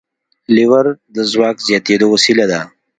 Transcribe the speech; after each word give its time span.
لیور 0.55 0.85
د 1.15 1.17
ځواک 1.31 1.55
د 1.59 1.65
زیاتېدو 1.67 2.05
وسیله 2.13 2.45
ده. 2.51 2.61